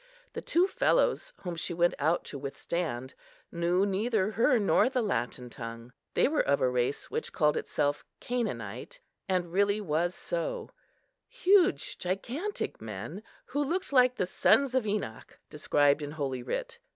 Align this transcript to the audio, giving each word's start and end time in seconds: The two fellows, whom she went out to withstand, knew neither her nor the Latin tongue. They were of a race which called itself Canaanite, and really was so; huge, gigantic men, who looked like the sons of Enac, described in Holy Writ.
The 0.33 0.41
two 0.41 0.65
fellows, 0.67 1.31
whom 1.43 1.55
she 1.55 1.75
went 1.75 1.93
out 1.99 2.23
to 2.23 2.39
withstand, 2.39 3.13
knew 3.51 3.85
neither 3.85 4.31
her 4.31 4.57
nor 4.57 4.89
the 4.89 5.03
Latin 5.03 5.47
tongue. 5.47 5.93
They 6.15 6.27
were 6.27 6.41
of 6.41 6.59
a 6.59 6.67
race 6.71 7.11
which 7.11 7.31
called 7.31 7.55
itself 7.55 8.03
Canaanite, 8.19 8.99
and 9.29 9.53
really 9.53 9.79
was 9.79 10.15
so; 10.15 10.71
huge, 11.27 11.99
gigantic 11.99 12.81
men, 12.81 13.21
who 13.45 13.63
looked 13.63 13.93
like 13.93 14.15
the 14.15 14.25
sons 14.25 14.73
of 14.73 14.85
Enac, 14.85 15.37
described 15.51 16.01
in 16.01 16.09
Holy 16.13 16.41
Writ. 16.41 16.79